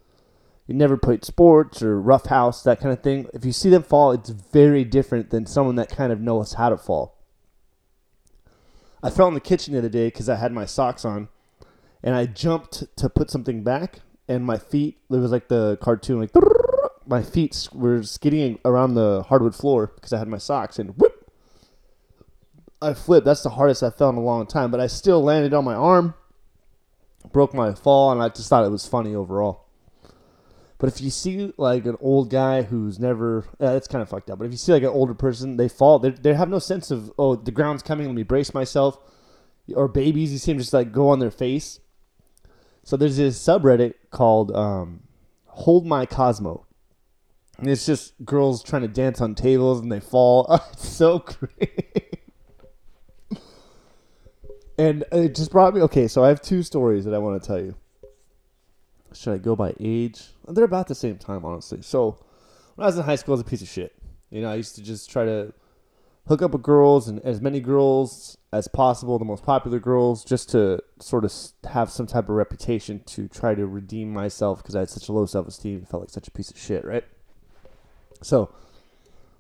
never 0.74 0.98
played 0.98 1.24
sports 1.24 1.82
or 1.82 2.02
rough 2.02 2.26
house, 2.28 2.64
that 2.64 2.80
kind 2.80 2.92
of 2.92 3.04
thing, 3.04 3.28
if 3.34 3.46
you 3.46 3.52
see 3.52 3.70
them 3.70 3.84
fall, 3.84 4.12
it's 4.12 4.30
very 4.30 4.84
different 4.84 5.30
than 5.30 5.46
someone 5.46 5.76
that 5.76 5.90
kind 5.90 6.12
of 6.12 6.20
knows 6.20 6.54
how 6.54 6.70
to 6.70 6.78
fall. 6.78 7.18
I 9.04 9.12
fell 9.12 9.28
in 9.28 9.36
the 9.36 9.40
kitchen 9.40 9.74
the 9.74 9.80
other 9.80 9.90
day 9.90 10.08
because 10.08 10.28
I 10.28 10.36
had 10.36 10.52
my 10.52 10.66
socks 10.66 11.06
on 11.06 11.30
and 12.02 12.16
I 12.16 12.26
jumped 12.26 12.86
to 12.98 13.10
put 13.10 13.30
something 13.30 13.64
back 13.64 14.00
and 14.28 14.44
my 14.44 14.58
feet, 14.58 14.98
it 15.12 15.18
was 15.18 15.32
like 15.32 15.48
the 15.48 15.78
cartoon, 15.78 16.20
like 16.20 16.32
my 17.06 17.22
feet 17.22 17.70
were 17.72 18.02
skidding 18.02 18.58
around 18.66 18.96
the 18.96 19.24
hardwood 19.28 19.54
floor 19.54 19.92
because 19.94 20.14
I 20.14 20.18
had 20.18 20.28
my 20.28 20.40
socks 20.40 20.80
and 20.80 20.98
whoop, 20.98 21.32
I 22.82 22.94
flipped. 22.94 23.26
That's 23.26 23.44
the 23.44 23.52
hardest 23.52 23.84
I 23.84 23.92
fell 23.92 24.10
in 24.10 24.16
a 24.16 24.22
long 24.22 24.48
time, 24.48 24.72
but 24.72 24.80
I 24.80 24.88
still 24.88 25.22
landed 25.24 25.54
on 25.54 25.64
my 25.64 25.76
arm, 25.76 26.16
broke 27.32 27.54
my 27.54 27.74
fall, 27.74 28.12
and 28.12 28.22
I 28.22 28.30
just 28.30 28.50
thought 28.50 28.66
it 28.66 28.72
was 28.72 28.88
funny 28.88 29.14
overall. 29.14 29.65
But 30.78 30.90
if 30.90 31.00
you 31.02 31.10
see 31.10 31.54
like 31.58 31.86
an 31.86 31.98
old 32.02 32.30
guy 32.30 32.64
who's 32.64 33.00
never, 33.00 33.46
uh, 33.62 33.76
it's 33.76 33.88
kind 33.88 34.02
of 34.02 34.10
fucked 34.10 34.30
up. 34.30 34.40
But 34.40 34.46
if 34.46 34.52
you 34.52 34.58
see 34.58 34.74
like 34.74 34.84
an 34.84 34.90
older 34.90 35.14
person, 35.14 35.58
they 35.58 35.70
fall. 35.70 36.00
They 36.00 36.10
they 36.10 36.34
have 36.34 36.50
no 36.50 36.60
sense 36.60 36.92
of 36.92 37.12
oh 37.18 37.36
the 37.36 37.52
ground's 37.52 37.84
coming. 37.84 38.08
Let 38.08 38.16
me 38.16 38.24
brace 38.24 38.54
myself. 38.54 38.98
Or 39.74 39.88
babies, 39.88 40.32
you 40.32 40.38
see 40.38 40.52
them 40.52 40.60
just 40.60 40.74
like 40.74 40.92
go 40.92 41.10
on 41.10 41.20
their 41.20 41.32
face. 41.32 41.80
So 42.84 42.98
there's 42.98 43.18
this 43.18 43.42
subreddit 43.42 43.96
called 44.12 44.52
um, 44.56 45.02
Hold 45.46 45.88
My 45.88 46.06
Cosmo, 46.06 46.68
and 47.58 47.68
it's 47.68 47.86
just 47.86 48.14
girls 48.24 48.62
trying 48.62 48.84
to 48.84 48.88
dance 48.88 49.22
on 49.22 49.34
tables 49.34 49.80
and 49.80 49.92
they 49.92 50.00
fall. 50.00 50.46
It's 50.74 50.90
so 50.90 51.20
great. 51.20 52.20
and 54.78 55.04
it 55.12 55.36
just 55.36 55.52
brought 55.52 55.74
me. 55.74 55.82
Okay, 55.82 56.08
so 56.08 56.24
I 56.24 56.28
have 56.28 56.42
two 56.42 56.62
stories 56.62 57.06
that 57.06 57.14
I 57.14 57.18
want 57.18 57.42
to 57.42 57.48
tell 57.48 57.60
you. 57.60 57.76
Should 59.16 59.34
I 59.34 59.38
go 59.38 59.56
by 59.56 59.74
age? 59.80 60.22
They're 60.48 60.64
about 60.64 60.88
the 60.88 60.96
same 60.96 61.18
time, 61.18 61.46
honestly. 61.46 61.82
So 61.82 62.18
when 62.76 62.84
I 62.84 62.88
was 62.88 62.98
in 62.98 63.04
high 63.04 63.16
school, 63.16 63.34
I 63.34 63.36
was 63.36 63.42
a 63.42 63.46
piece 63.46 63.62
of 63.62 63.68
shit. 63.68 63.96
You 64.30 64.42
know, 64.42 64.52
I 64.52 64.56
used 64.56 64.76
to 64.76 64.84
just 64.84 65.10
try 65.10 65.26
to 65.26 65.54
hook 66.28 66.42
up 66.42 66.52
with 66.52 66.64
girls 66.64 67.08
and 67.08 67.20
as 67.22 67.40
many 67.40 67.60
girls 67.60 68.38
as 68.52 68.68
possible, 68.68 69.20
the 69.20 69.26
most 69.26 69.44
popular 69.44 69.80
girls, 69.80 70.24
just 70.24 70.50
to 70.50 70.82
sort 71.00 71.24
of 71.24 71.34
have 71.70 71.90
some 71.90 72.08
type 72.08 72.26
of 72.26 72.36
reputation 72.36 73.02
to 73.06 73.28
try 73.28 73.54
to 73.54 73.66
redeem 73.66 74.12
myself 74.12 74.62
because 74.62 74.76
I 74.76 74.80
had 74.80 74.90
such 74.90 75.08
a 75.08 75.12
low 75.12 75.26
self 75.26 75.48
esteem, 75.48 75.86
felt 75.86 76.04
like 76.04 76.10
such 76.10 76.28
a 76.28 76.32
piece 76.32 76.50
of 76.50 76.58
shit, 76.58 76.84
right? 76.84 77.04
So 78.22 78.50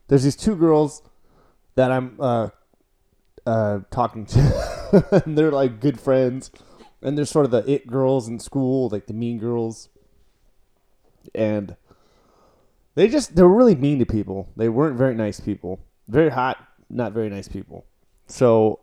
there's 0.08 0.24
these 0.24 0.36
two 0.36 0.55
girls 0.55 1.01
that 1.75 1.91
I'm 1.91 2.17
uh, 2.20 2.50
uh, 3.46 3.79
talking 3.89 4.25
to. 4.27 5.22
and 5.25 5.38
they're 5.38 5.51
like 5.51 5.79
good 5.79 6.00
friends. 6.00 6.51
And 7.02 7.18
there's 7.18 7.30
sort 7.30 7.46
of 7.46 7.52
the 7.52 7.70
it 7.72 7.88
girls 7.88 8.28
in 8.28 8.40
school, 8.40 8.90
like 8.90 9.08
the 9.08 9.14
mean 9.14 9.38
girls. 9.38 9.90
And 11.34 11.75
they 12.96 13.08
just 13.08 13.36
they 13.36 13.44
were 13.44 13.54
really 13.54 13.75
mean 13.75 14.00
to 14.00 14.06
people. 14.06 14.50
They 14.56 14.70
weren't 14.70 14.98
very 14.98 15.16
nice 15.16 15.40
people. 15.40 15.80
Very 16.08 16.30
hot, 16.30 16.58
not 16.90 17.14
very 17.14 17.30
nice 17.30 17.48
people. 17.48 17.86
So 18.28 18.80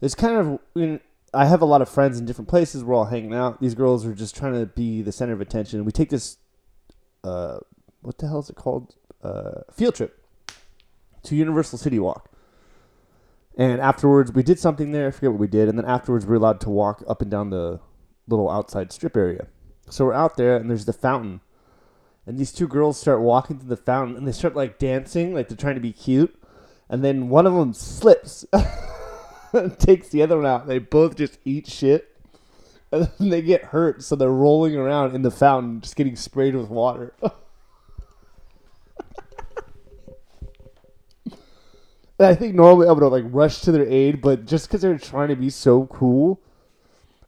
it's 0.00 0.14
kind 0.14 0.36
of 0.36 0.58
you 0.74 0.86
know, 0.86 0.98
I 1.32 1.46
have 1.46 1.62
a 1.62 1.66
lot 1.66 1.82
of 1.82 1.88
friends 1.88 2.18
in 2.18 2.26
different 2.26 2.48
places. 2.48 2.84
We're 2.84 2.94
all 2.94 3.06
hanging 3.06 3.34
out. 3.34 3.60
These 3.60 3.74
girls 3.74 4.06
are 4.06 4.14
just 4.14 4.36
trying 4.36 4.54
to 4.54 4.66
be 4.66 5.02
the 5.02 5.12
center 5.12 5.32
of 5.32 5.40
attention. 5.40 5.84
We 5.84 5.92
take 5.92 6.10
this, 6.10 6.38
uh, 7.22 7.58
what 8.02 8.18
the 8.18 8.28
hell 8.28 8.40
is 8.40 8.50
it 8.50 8.56
called? 8.56 8.94
Uh, 9.22 9.62
field 9.72 9.94
trip 9.94 10.22
to 11.24 11.34
Universal 11.34 11.78
City 11.78 11.98
Walk. 11.98 12.30
And 13.56 13.80
afterwards, 13.80 14.32
we 14.32 14.42
did 14.42 14.58
something 14.58 14.90
there. 14.90 15.08
I 15.08 15.10
forget 15.10 15.30
what 15.30 15.40
we 15.40 15.46
did. 15.46 15.68
And 15.68 15.78
then 15.78 15.84
afterwards, 15.84 16.26
we 16.26 16.30
were 16.30 16.36
allowed 16.36 16.60
to 16.62 16.70
walk 16.70 17.04
up 17.08 17.22
and 17.22 17.30
down 17.30 17.50
the 17.50 17.80
little 18.26 18.50
outside 18.50 18.92
strip 18.92 19.16
area. 19.16 19.46
So 19.90 20.06
we're 20.06 20.14
out 20.14 20.36
there, 20.36 20.56
and 20.56 20.68
there's 20.68 20.86
the 20.86 20.92
fountain. 20.92 21.40
And 22.26 22.38
these 22.38 22.52
two 22.52 22.66
girls 22.66 22.98
start 22.98 23.20
walking 23.20 23.58
to 23.58 23.66
the 23.66 23.76
fountain, 23.76 24.16
and 24.16 24.26
they 24.26 24.32
start 24.32 24.56
like 24.56 24.78
dancing, 24.78 25.34
like 25.34 25.48
they're 25.48 25.56
trying 25.56 25.74
to 25.76 25.80
be 25.80 25.92
cute. 25.92 26.34
And 26.88 27.04
then 27.04 27.28
one 27.28 27.46
of 27.46 27.54
them 27.54 27.74
slips. 27.74 28.44
and 29.52 29.78
takes 29.78 30.08
the 30.08 30.22
other 30.22 30.36
one 30.36 30.46
out. 30.46 30.66
They 30.66 30.78
both 30.78 31.16
just 31.16 31.38
eat 31.44 31.66
shit. 31.66 32.10
And 32.92 33.10
then 33.18 33.30
they 33.30 33.42
get 33.42 33.64
hurt, 33.64 34.04
so 34.04 34.14
they're 34.14 34.30
rolling 34.30 34.76
around 34.76 35.16
in 35.16 35.22
the 35.22 35.30
fountain, 35.32 35.80
just 35.80 35.96
getting 35.96 36.14
sprayed 36.14 36.54
with 36.54 36.68
water. 36.68 37.12
I 42.18 42.34
think 42.34 42.54
normally 42.54 42.88
I 42.88 42.92
would 42.92 43.02
have 43.02 43.12
like 43.12 43.24
rushed 43.26 43.64
to 43.64 43.72
their 43.72 43.86
aid, 43.86 44.20
but 44.20 44.46
just 44.46 44.68
because 44.68 44.82
they're 44.82 44.98
trying 44.98 45.28
to 45.28 45.36
be 45.36 45.50
so 45.50 45.86
cool, 45.86 46.40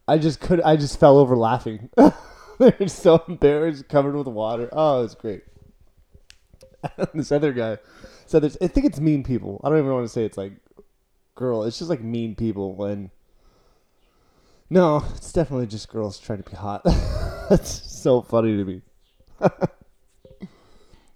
I 0.07 0.17
just 0.17 0.39
could. 0.39 0.61
I 0.61 0.77
just 0.77 0.99
fell 0.99 1.17
over 1.17 1.35
laughing. 1.35 1.89
they're 2.59 2.87
so 2.87 3.23
embarrassed, 3.27 3.89
covered 3.89 4.15
with 4.15 4.27
water. 4.27 4.69
Oh, 4.71 5.03
it's 5.03 5.15
great. 5.15 5.43
this 7.13 7.31
other 7.31 7.51
guy 7.51 7.79
said, 8.25 8.43
"There's." 8.43 8.57
I 8.61 8.67
think 8.67 8.85
it's 8.85 8.99
mean 8.99 9.23
people. 9.23 9.59
I 9.63 9.69
don't 9.69 9.79
even 9.79 9.91
want 9.91 10.05
to 10.05 10.13
say 10.13 10.23
it's 10.23 10.37
like 10.37 10.53
girl. 11.35 11.63
It's 11.63 11.77
just 11.77 11.89
like 11.89 12.01
mean 12.01 12.35
people 12.35 12.75
when. 12.75 13.11
No, 14.69 15.05
it's 15.15 15.31
definitely 15.31 15.67
just 15.67 15.89
girls 15.89 16.19
trying 16.19 16.43
to 16.43 16.49
be 16.49 16.55
hot. 16.55 16.83
That's 17.49 17.69
so 17.69 18.21
funny 18.21 18.57
to 18.57 18.65
me. 18.65 18.81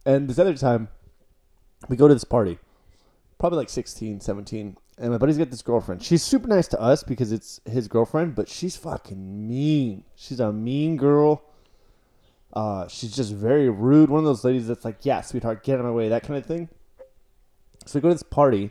and 0.05 0.29
this 0.29 0.39
other 0.39 0.55
time, 0.55 0.87
we 1.89 1.97
go 1.97 2.07
to 2.07 2.13
this 2.13 2.23
party, 2.23 2.59
probably 3.41 3.57
like 3.57 3.69
16, 3.69 4.19
17, 4.21 4.77
and 4.99 5.11
my 5.11 5.17
buddy's 5.17 5.39
got 5.39 5.49
this 5.49 5.63
girlfriend. 5.63 6.03
She's 6.03 6.21
super 6.21 6.47
nice 6.47 6.67
to 6.67 6.79
us 6.79 7.01
because 7.01 7.31
it's 7.31 7.59
his 7.65 7.87
girlfriend, 7.87 8.35
but 8.35 8.47
she's 8.47 8.77
fucking 8.77 9.47
mean. 9.47 10.03
She's 10.15 10.39
a 10.39 10.53
mean 10.53 10.95
girl. 10.95 11.41
Uh, 12.53 12.87
she's 12.87 13.15
just 13.15 13.33
very 13.33 13.67
rude. 13.67 14.11
One 14.11 14.19
of 14.19 14.25
those 14.25 14.43
ladies 14.43 14.67
that's 14.67 14.85
like, 14.85 14.97
yeah, 15.01 15.21
sweetheart, 15.21 15.63
get 15.63 15.73
out 15.73 15.79
of 15.79 15.85
my 15.85 15.91
way, 15.91 16.07
that 16.07 16.21
kind 16.21 16.37
of 16.37 16.45
thing. 16.45 16.69
So 17.87 17.97
we 17.97 18.01
go 18.01 18.09
to 18.09 18.13
this 18.13 18.21
party, 18.21 18.69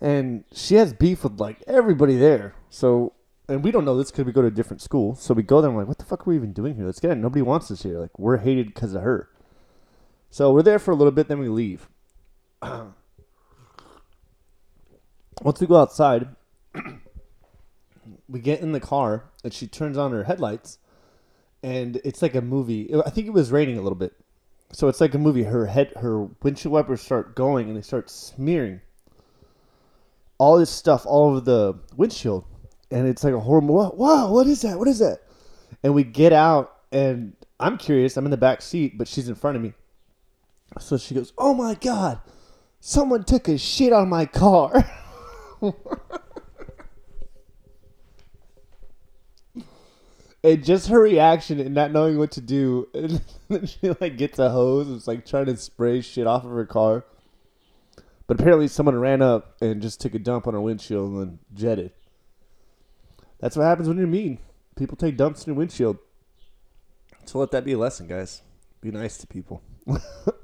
and 0.00 0.44
she 0.52 0.76
has 0.76 0.92
beef 0.92 1.24
with 1.24 1.40
like 1.40 1.60
everybody 1.66 2.16
there. 2.16 2.54
So, 2.70 3.14
and 3.48 3.64
we 3.64 3.72
don't 3.72 3.84
know 3.84 3.98
this 3.98 4.12
because 4.12 4.26
we 4.26 4.32
go 4.32 4.42
to 4.42 4.48
a 4.48 4.52
different 4.52 4.80
school. 4.80 5.16
So 5.16 5.34
we 5.34 5.42
go 5.42 5.60
there 5.60 5.70
and 5.70 5.76
we're 5.76 5.82
like, 5.82 5.88
what 5.88 5.98
the 5.98 6.04
fuck 6.04 6.24
are 6.24 6.30
we 6.30 6.36
even 6.36 6.52
doing 6.52 6.76
here? 6.76 6.86
Let's 6.86 7.00
get 7.00 7.10
it. 7.10 7.16
Nobody 7.16 7.42
wants 7.42 7.68
us 7.72 7.82
here. 7.82 7.98
Like 7.98 8.16
we're 8.16 8.36
hated 8.36 8.66
because 8.72 8.94
of 8.94 9.02
her. 9.02 9.28
So 10.30 10.52
we're 10.52 10.62
there 10.62 10.78
for 10.78 10.92
a 10.92 10.94
little 10.94 11.10
bit, 11.10 11.26
then 11.26 11.40
we 11.40 11.48
leave. 11.48 11.88
Once 15.40 15.60
we 15.60 15.66
go 15.66 15.76
outside, 15.76 16.28
we 18.28 18.40
get 18.40 18.60
in 18.60 18.72
the 18.72 18.80
car 18.80 19.24
and 19.42 19.52
she 19.52 19.66
turns 19.66 19.96
on 19.96 20.12
her 20.12 20.24
headlights, 20.24 20.78
and 21.62 22.00
it's 22.04 22.22
like 22.22 22.34
a 22.34 22.42
movie. 22.42 22.92
I 22.94 23.10
think 23.10 23.26
it 23.26 23.32
was 23.32 23.50
raining 23.50 23.78
a 23.78 23.82
little 23.82 23.96
bit, 23.96 24.14
so 24.72 24.88
it's 24.88 25.00
like 25.00 25.14
a 25.14 25.18
movie. 25.18 25.44
Her 25.44 25.66
head, 25.66 25.92
her 25.96 26.24
windshield 26.42 26.72
wipers 26.72 27.00
start 27.00 27.34
going 27.34 27.68
and 27.68 27.76
they 27.76 27.82
start 27.82 28.10
smearing 28.10 28.80
all 30.38 30.58
this 30.58 30.70
stuff 30.70 31.06
all 31.06 31.30
over 31.30 31.40
the 31.40 31.78
windshield, 31.96 32.44
and 32.90 33.06
it's 33.06 33.24
like 33.24 33.34
a 33.34 33.40
horrible. 33.40 33.74
Wow, 33.74 33.92
wow, 33.94 34.30
what 34.32 34.46
is 34.46 34.62
that? 34.62 34.78
What 34.78 34.88
is 34.88 34.98
that? 34.98 35.20
And 35.82 35.94
we 35.94 36.04
get 36.04 36.32
out, 36.32 36.76
and 36.90 37.34
I'm 37.58 37.78
curious. 37.78 38.16
I'm 38.16 38.24
in 38.24 38.30
the 38.30 38.36
back 38.36 38.62
seat, 38.62 38.98
but 38.98 39.08
she's 39.08 39.28
in 39.28 39.34
front 39.34 39.56
of 39.56 39.62
me. 39.62 39.72
So 40.78 40.96
she 40.98 41.14
goes, 41.14 41.32
"Oh 41.36 41.54
my 41.54 41.74
god, 41.74 42.20
someone 42.80 43.24
took 43.24 43.48
a 43.48 43.58
shit 43.58 43.92
on 43.92 44.08
my 44.08 44.26
car." 44.26 44.90
and 50.42 50.64
just 50.64 50.88
her 50.88 51.00
reaction 51.00 51.60
and 51.60 51.74
not 51.74 51.92
knowing 51.92 52.18
what 52.18 52.32
to 52.32 52.40
do, 52.40 52.88
and 52.94 53.20
she 53.68 53.94
like 54.00 54.16
gets 54.16 54.38
a 54.38 54.50
hose 54.50 54.88
and 54.88 54.96
is 54.96 55.06
like 55.06 55.24
trying 55.24 55.46
to 55.46 55.56
spray 55.56 56.00
shit 56.00 56.26
off 56.26 56.44
of 56.44 56.50
her 56.50 56.66
car. 56.66 57.04
But 58.26 58.40
apparently, 58.40 58.68
someone 58.68 58.98
ran 58.98 59.22
up 59.22 59.56
and 59.60 59.82
just 59.82 60.00
took 60.00 60.14
a 60.14 60.18
dump 60.18 60.46
on 60.46 60.54
her 60.54 60.60
windshield 60.60 61.10
and 61.10 61.20
then 61.20 61.38
jetted. 61.54 61.92
That's 63.40 63.56
what 63.56 63.64
happens 63.64 63.88
when 63.88 63.98
you're 63.98 64.06
mean. 64.06 64.38
People 64.76 64.96
take 64.96 65.16
dumps 65.16 65.44
in 65.44 65.50
your 65.52 65.58
windshield. 65.58 65.98
So 67.24 67.38
let 67.38 67.50
that 67.50 67.64
be 67.64 67.72
a 67.72 67.78
lesson, 67.78 68.06
guys. 68.06 68.42
Be 68.80 68.90
nice 68.90 69.18
to 69.18 69.26
people. 69.26 69.62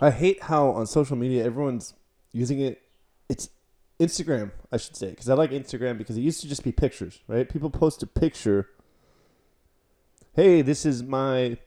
I 0.00 0.10
hate 0.10 0.44
how 0.44 0.70
on 0.70 0.86
social 0.86 1.16
media 1.16 1.44
everyone's 1.44 1.94
using 2.32 2.60
it. 2.60 2.82
It's 3.28 3.50
Instagram, 3.98 4.52
I 4.70 4.76
should 4.76 4.96
say, 4.96 5.10
because 5.10 5.28
I 5.28 5.34
like 5.34 5.50
Instagram 5.50 5.98
because 5.98 6.16
it 6.16 6.20
used 6.20 6.40
to 6.42 6.48
just 6.48 6.62
be 6.62 6.72
pictures, 6.72 7.20
right? 7.26 7.48
People 7.48 7.70
post 7.70 8.02
a 8.02 8.06
picture. 8.06 8.68
Hey, 10.34 10.62
this 10.62 10.86
is 10.86 11.02
my 11.02 11.58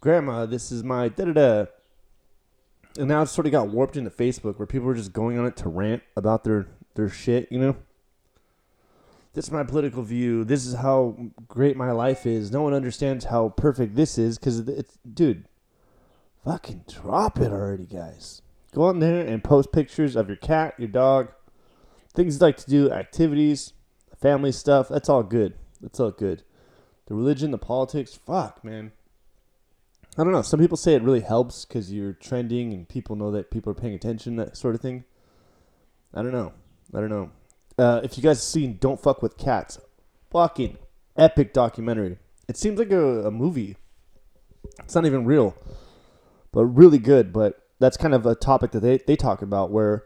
grandma, 0.00 0.46
this 0.46 0.72
is 0.72 0.82
my 0.82 1.08
da 1.08 1.26
da 1.26 1.32
da. 1.32 1.66
And 2.98 3.08
now 3.08 3.22
it's 3.22 3.32
sort 3.32 3.46
of 3.46 3.52
got 3.52 3.68
warped 3.68 3.96
into 3.96 4.10
Facebook 4.10 4.58
where 4.58 4.66
people 4.66 4.88
are 4.88 4.94
just 4.94 5.12
going 5.12 5.38
on 5.38 5.46
it 5.46 5.56
to 5.58 5.68
rant 5.68 6.02
about 6.16 6.44
their, 6.44 6.68
their 6.94 7.08
shit, 7.08 7.50
you 7.50 7.58
know? 7.58 7.76
This 9.34 9.46
is 9.46 9.50
my 9.50 9.64
political 9.64 10.02
view. 10.02 10.44
This 10.44 10.66
is 10.66 10.74
how 10.74 11.16
great 11.48 11.74
my 11.74 11.90
life 11.90 12.26
is. 12.26 12.52
No 12.52 12.62
one 12.62 12.74
understands 12.74 13.24
how 13.24 13.50
perfect 13.50 13.94
this 13.94 14.18
is 14.18 14.38
because 14.38 14.58
it's, 14.60 14.98
dude, 15.14 15.46
fucking 16.44 16.84
drop 16.88 17.38
it 17.38 17.52
already, 17.52 17.86
guys. 17.86 18.42
Go 18.74 18.84
on 18.84 19.00
there 19.00 19.26
and 19.26 19.44
post 19.44 19.72
pictures 19.72 20.16
of 20.16 20.28
your 20.28 20.36
cat, 20.36 20.74
your 20.78 20.88
dog, 20.88 21.28
things 22.14 22.36
you 22.36 22.40
like 22.40 22.56
to 22.58 22.70
do, 22.70 22.90
activities, 22.90 23.72
family 24.20 24.52
stuff. 24.52 24.88
That's 24.88 25.08
all 25.08 25.22
good. 25.22 25.54
That's 25.80 26.00
all 26.00 26.10
good. 26.10 26.42
The 27.06 27.14
religion, 27.14 27.50
the 27.50 27.58
politics, 27.58 28.14
fuck, 28.14 28.64
man. 28.64 28.92
I 30.16 30.24
don't 30.24 30.32
know. 30.32 30.42
Some 30.42 30.60
people 30.60 30.76
say 30.76 30.94
it 30.94 31.02
really 31.02 31.20
helps 31.20 31.64
because 31.64 31.92
you're 31.92 32.12
trending 32.12 32.72
and 32.72 32.88
people 32.88 33.16
know 33.16 33.30
that 33.30 33.50
people 33.50 33.70
are 33.72 33.74
paying 33.74 33.94
attention, 33.94 34.36
that 34.36 34.56
sort 34.56 34.74
of 34.74 34.80
thing. 34.80 35.04
I 36.14 36.22
don't 36.22 36.32
know. 36.32 36.52
I 36.94 37.00
don't 37.00 37.10
know. 37.10 37.30
Uh, 37.78 38.00
if 38.04 38.16
you 38.16 38.22
guys 38.22 38.36
have 38.36 38.42
seen 38.42 38.76
Don't 38.78 39.00
Fuck 39.02 39.22
with 39.22 39.38
Cats, 39.38 39.78
fucking 40.30 40.76
epic 41.16 41.52
documentary. 41.52 42.18
It 42.48 42.56
seems 42.56 42.78
like 42.78 42.90
a, 42.90 43.26
a 43.26 43.30
movie. 43.30 43.76
It's 44.80 44.94
not 44.94 45.06
even 45.06 45.24
real, 45.24 45.56
but 46.52 46.64
really 46.66 46.98
good. 46.98 47.32
But 47.32 47.62
that's 47.78 47.96
kind 47.96 48.14
of 48.14 48.26
a 48.26 48.34
topic 48.34 48.70
that 48.72 48.80
they, 48.80 48.98
they 48.98 49.16
talk 49.16 49.42
about 49.42 49.70
where 49.70 50.04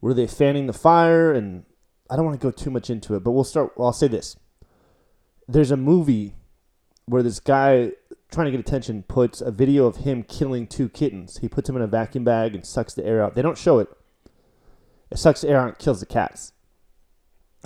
were 0.00 0.14
they 0.14 0.26
fanning 0.26 0.66
the 0.66 0.72
fire 0.72 1.32
and 1.32 1.64
I 2.10 2.16
don't 2.16 2.24
want 2.24 2.38
to 2.38 2.44
go 2.44 2.50
too 2.50 2.70
much 2.70 2.90
into 2.90 3.14
it, 3.14 3.24
but 3.24 3.32
we'll 3.32 3.44
start. 3.44 3.72
Well, 3.76 3.86
I'll 3.86 3.92
say 3.92 4.08
this: 4.08 4.36
there's 5.48 5.70
a 5.70 5.76
movie 5.76 6.34
where 7.06 7.22
this 7.22 7.40
guy 7.40 7.92
trying 8.30 8.46
to 8.46 8.50
get 8.50 8.60
attention 8.60 9.02
puts 9.04 9.40
a 9.40 9.50
video 9.50 9.86
of 9.86 9.96
him 9.96 10.22
killing 10.22 10.66
two 10.66 10.88
kittens. 10.88 11.38
He 11.38 11.48
puts 11.48 11.66
them 11.66 11.76
in 11.76 11.82
a 11.82 11.86
vacuum 11.86 12.24
bag 12.24 12.54
and 12.54 12.66
sucks 12.66 12.94
the 12.94 13.04
air 13.04 13.22
out. 13.22 13.34
They 13.34 13.42
don't 13.42 13.58
show 13.58 13.78
it. 13.78 13.88
It 15.10 15.18
sucks 15.18 15.42
the 15.42 15.48
air 15.48 15.58
out 15.58 15.68
and 15.68 15.78
kills 15.78 16.00
the 16.00 16.06
cats. 16.06 16.52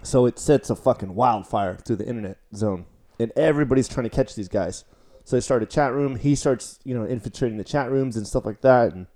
So 0.03 0.27
it 0.27 0.38
sets 0.38 0.71
a 0.71 0.77
fucking 0.77 1.15
wildfire 1.15 1.77
through 1.77 1.97
the 1.97 2.07
internet 2.07 2.38
zone. 2.55 2.87
And 3.19 3.33
everybody's 3.37 3.88
trying 3.88 4.05
to 4.05 4.15
catch 4.15 4.35
these 4.35 4.49
guys. 4.49 4.85
So 5.28 5.37
they 5.37 5.42
start 5.42 5.62
a 5.62 5.66
chat 5.66 5.92
room. 5.92 6.16
He 6.16 6.35
starts, 6.35 6.80
you 6.85 6.94
know, 6.94 7.04
infiltrating 7.04 7.58
the 7.58 7.62
chat 7.62 7.90
rooms 7.90 8.16
and 8.16 8.26
stuff 8.26 8.47
like 8.47 8.62
that 8.62 8.94
and 8.94 9.06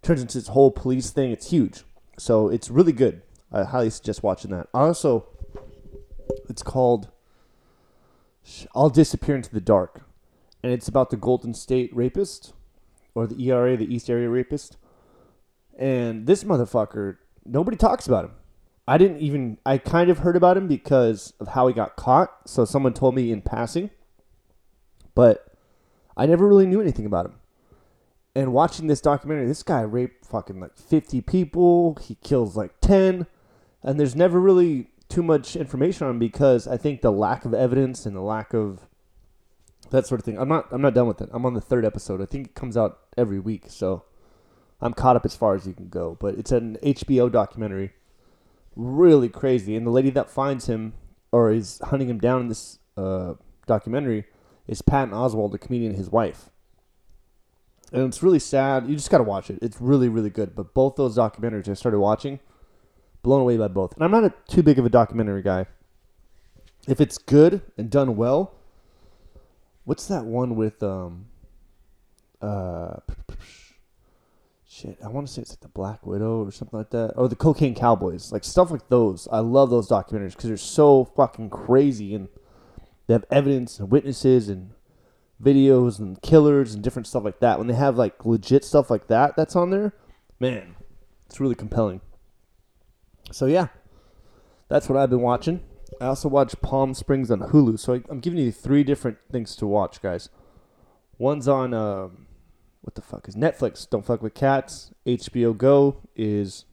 turns 0.00 0.22
into 0.22 0.38
this 0.38 0.46
whole 0.46 0.70
police 0.70 1.10
thing. 1.10 1.32
It's 1.32 1.50
huge. 1.50 1.82
So 2.16 2.48
it's 2.48 2.70
really 2.70 2.92
good. 2.92 3.22
I 3.50 3.64
highly 3.64 3.90
suggest 3.90 4.22
watching 4.22 4.52
that. 4.52 4.68
Also, 4.72 5.26
it's 6.48 6.62
called 6.62 7.08
I'll 8.72 8.88
Disappear 8.88 9.34
into 9.34 9.50
the 9.50 9.60
Dark 9.60 10.02
and 10.62 10.72
it's 10.72 10.86
about 10.86 11.10
the 11.10 11.16
Golden 11.16 11.54
State 11.54 11.90
rapist 11.92 12.52
or 13.12 13.26
the 13.26 13.44
ERA, 13.44 13.76
the 13.76 13.92
East 13.92 14.08
Area 14.08 14.28
rapist. 14.28 14.76
And 15.76 16.28
this 16.28 16.44
motherfucker, 16.44 17.16
nobody 17.44 17.76
talks 17.76 18.06
about 18.06 18.26
him. 18.26 18.32
I 18.86 18.96
didn't 18.96 19.18
even, 19.18 19.58
I 19.66 19.78
kind 19.78 20.08
of 20.08 20.18
heard 20.18 20.36
about 20.36 20.56
him 20.56 20.68
because 20.68 21.32
of 21.40 21.48
how 21.48 21.66
he 21.66 21.74
got 21.74 21.96
caught. 21.96 22.48
So 22.48 22.64
someone 22.64 22.94
told 22.94 23.16
me 23.16 23.32
in 23.32 23.42
passing, 23.42 23.90
but 25.14 25.46
I 26.16 26.26
never 26.26 26.46
really 26.46 26.66
knew 26.66 26.80
anything 26.80 27.06
about 27.06 27.26
him. 27.26 27.34
And 28.34 28.52
watching 28.52 28.86
this 28.86 29.00
documentary, 29.00 29.46
this 29.46 29.62
guy 29.62 29.82
raped 29.82 30.24
fucking 30.24 30.58
like 30.58 30.76
50 30.76 31.20
people. 31.20 31.98
He 32.00 32.16
kills 32.16 32.56
like 32.56 32.80
10. 32.80 33.26
and 33.82 34.00
there's 34.00 34.16
never 34.16 34.40
really 34.40 34.88
too 35.08 35.22
much 35.22 35.56
information 35.56 36.06
on 36.06 36.12
him 36.12 36.18
because 36.18 36.66
I 36.66 36.78
think 36.78 37.02
the 37.02 37.12
lack 37.12 37.44
of 37.44 37.52
evidence 37.52 38.06
and 38.06 38.16
the 38.16 38.22
lack 38.22 38.54
of 38.54 38.86
that 39.90 40.06
sort 40.06 40.20
of 40.20 40.24
thing. 40.24 40.38
I'm 40.38 40.48
not 40.48 40.68
I'm 40.72 40.80
not 40.80 40.94
done 40.94 41.06
with 41.06 41.20
it. 41.20 41.28
I'm 41.32 41.44
on 41.44 41.52
the 41.52 41.60
third 41.60 41.84
episode. 41.84 42.22
I 42.22 42.24
think 42.24 42.48
it 42.48 42.54
comes 42.54 42.76
out 42.76 43.00
every 43.16 43.38
week, 43.38 43.64
so 43.68 44.04
I'm 44.80 44.94
caught 44.94 45.16
up 45.16 45.26
as 45.26 45.36
far 45.36 45.54
as 45.54 45.66
you 45.66 45.74
can 45.74 45.88
go. 45.88 46.16
But 46.18 46.36
it's 46.36 46.50
an 46.50 46.78
HBO 46.82 47.30
documentary, 47.30 47.92
really 48.74 49.28
crazy. 49.28 49.76
And 49.76 49.86
the 49.86 49.90
lady 49.90 50.10
that 50.10 50.30
finds 50.30 50.66
him 50.66 50.94
or 51.30 51.52
is 51.52 51.80
hunting 51.84 52.08
him 52.08 52.18
down 52.18 52.42
in 52.42 52.48
this 52.48 52.78
uh, 52.96 53.34
documentary 53.66 54.24
is 54.66 54.82
Patton 54.82 55.14
Oswalt, 55.14 55.52
the 55.52 55.58
comedian, 55.58 55.94
his 55.94 56.10
wife. 56.10 56.50
And 57.92 58.06
it's 58.08 58.22
really 58.22 58.38
sad. 58.38 58.88
You 58.88 58.96
just 58.96 59.10
got 59.10 59.18
to 59.18 59.24
watch 59.24 59.50
it. 59.50 59.58
It's 59.60 59.80
really, 59.80 60.08
really 60.08 60.30
good. 60.30 60.54
But 60.54 60.72
both 60.72 60.96
those 60.96 61.16
documentaries 61.16 61.68
I 61.68 61.74
started 61.74 61.98
watching, 61.98 62.40
blown 63.22 63.42
away 63.42 63.56
by 63.56 63.68
both. 63.68 63.94
And 63.94 64.04
I'm 64.04 64.10
not 64.10 64.24
a, 64.24 64.32
too 64.48 64.62
big 64.62 64.78
of 64.78 64.86
a 64.86 64.90
documentary 64.90 65.42
guy. 65.42 65.66
If 66.88 67.00
it's 67.00 67.18
good 67.18 67.60
and 67.76 67.90
done 67.90 68.16
well, 68.16 68.54
what's 69.84 70.06
that 70.06 70.24
one 70.24 70.56
with 70.56 70.82
um 70.82 71.26
uh 72.40 72.96
shit, 74.68 74.98
I 75.04 75.08
want 75.08 75.26
to 75.26 75.32
say 75.32 75.42
it's 75.42 75.52
like 75.52 75.60
the 75.60 75.68
Black 75.68 76.04
Widow 76.06 76.44
or 76.44 76.50
something 76.50 76.78
like 76.78 76.90
that. 76.90 77.12
Or 77.16 77.28
the 77.28 77.36
Cocaine 77.36 77.74
Cowboys. 77.74 78.32
Like 78.32 78.42
stuff 78.42 78.70
like 78.70 78.88
those. 78.88 79.28
I 79.30 79.40
love 79.40 79.70
those 79.70 79.88
documentaries 79.88 80.30
because 80.30 80.48
they're 80.48 80.56
so 80.56 81.04
fucking 81.04 81.50
crazy 81.50 82.14
and 82.14 82.28
they 83.06 83.14
have 83.14 83.24
evidence 83.30 83.78
and 83.78 83.90
witnesses 83.90 84.48
and 84.48 84.70
videos 85.42 85.98
and 85.98 86.20
killers 86.22 86.74
and 86.74 86.82
different 86.82 87.06
stuff 87.06 87.24
like 87.24 87.40
that. 87.40 87.58
When 87.58 87.66
they 87.66 87.74
have 87.74 87.96
like 87.96 88.24
legit 88.24 88.64
stuff 88.64 88.90
like 88.90 89.08
that 89.08 89.36
that's 89.36 89.56
on 89.56 89.70
there, 89.70 89.94
man, 90.38 90.76
it's 91.26 91.40
really 91.40 91.54
compelling. 91.54 92.00
So 93.30 93.46
yeah, 93.46 93.68
that's 94.68 94.88
what 94.88 94.98
I've 94.98 95.10
been 95.10 95.20
watching. 95.20 95.62
I 96.00 96.06
also 96.06 96.28
watch 96.28 96.60
Palm 96.62 96.94
Springs 96.94 97.30
on 97.30 97.40
Hulu. 97.40 97.78
So 97.78 97.94
I, 97.94 98.02
am 98.10 98.20
giving 98.20 98.38
you 98.38 98.52
three 98.52 98.84
different 98.84 99.18
things 99.30 99.54
to 99.56 99.66
watch, 99.66 100.00
guys. 100.00 100.28
One's 101.18 101.46
on 101.46 101.74
uh, 101.74 102.08
what 102.80 102.94
the 102.94 103.02
fuck 103.02 103.28
is 103.28 103.34
Netflix? 103.34 103.88
Don't 103.88 104.04
fuck 104.04 104.22
with 104.22 104.34
cats. 104.34 104.92
HBO 105.06 105.56
Go 105.56 105.98
is 106.16 106.64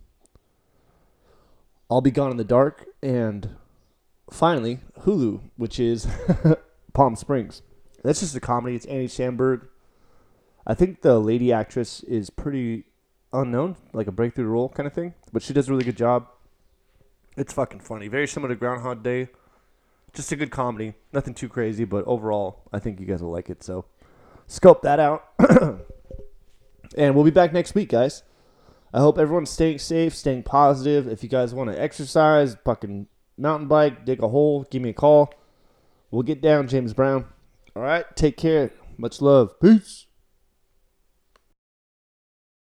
I'll 1.90 2.02
Be 2.02 2.12
Gone 2.12 2.32
in 2.32 2.38
the 2.38 2.44
Dark, 2.44 2.86
and 3.02 3.56
finally 4.32 4.80
Hulu, 5.02 5.42
which 5.58 5.80
is 5.80 6.08
Palm 6.94 7.16
Springs. 7.16 7.62
That's 8.04 8.22
just 8.22 8.36
a 8.36 8.40
comedy. 8.40 8.76
It's 8.76 8.86
Andy 8.86 9.08
Samberg. 9.08 9.68
I 10.66 10.74
think 10.74 11.02
the 11.02 11.20
lady 11.20 11.52
actress 11.52 12.04
is 12.04 12.30
pretty 12.30 12.86
unknown, 13.34 13.76
like 13.94 14.08
a 14.08 14.12
breakthrough 14.12 14.46
role 14.46 14.70
kind 14.70 14.88
of 14.88 14.94
thing, 14.94 15.14
but 15.32 15.42
she 15.42 15.54
does 15.54 15.68
a 15.68 15.72
really 15.72 15.84
good 15.84 15.98
job. 15.98 16.28
It's 17.38 17.54
fucking 17.54 17.80
funny. 17.80 18.08
Very 18.08 18.28
similar 18.28 18.54
to 18.54 18.60
Groundhog 18.60 19.04
Day. 19.04 19.30
Just 20.14 20.32
a 20.32 20.36
good 20.36 20.52
comedy. 20.52 20.96
Nothing 21.14 21.34
too 21.34 21.50
crazy, 21.50 21.86
but 21.86 22.06
overall, 22.06 22.64
I 22.74 22.80
think 22.80 23.00
you 23.00 23.06
guys 23.06 23.22
will 23.22 23.32
like 23.32 23.50
it. 23.50 23.64
So, 23.64 23.86
scope 24.48 24.82
that 24.82 25.00
out. 25.00 25.26
and 26.98 27.16
we'll 27.16 27.24
be 27.24 27.32
back 27.32 27.54
next 27.54 27.76
week, 27.76 27.90
guys. 27.90 28.24
I 28.94 29.00
hope 29.00 29.20
everyone's 29.20 29.52
staying 29.52 29.78
safe, 29.78 30.16
staying 30.16 30.44
positive. 30.44 31.08
If 31.08 31.22
you 31.22 31.30
guys 31.30 31.54
want 31.54 31.72
to 31.72 31.80
exercise, 31.80 32.58
fucking 32.66 33.08
mountain 33.40 33.68
bike, 33.68 34.06
dig 34.06 34.22
a 34.22 34.28
hole, 34.28 34.66
give 34.70 34.82
me 34.82 34.90
a 34.90 34.94
call. 34.94 35.34
We'll 36.12 36.24
get 36.24 36.42
down, 36.42 36.68
James 36.68 36.94
Brown. 36.94 37.26
All 37.76 37.84
right, 37.84 38.06
take 38.16 38.38
care. 38.38 38.72
Much 38.98 39.22
love. 39.22 39.60
Peace. 39.60 40.08